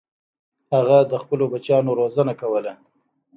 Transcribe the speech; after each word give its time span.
هغه 0.73 0.97
د 1.11 1.13
خپلو 1.23 1.45
بچیانو 1.51 1.91
روزنه 1.99 2.33
کوله. 2.41 2.73